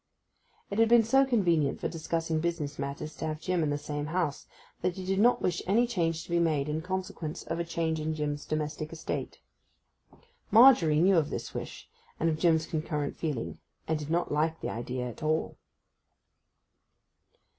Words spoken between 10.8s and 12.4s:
knew of this wish, and of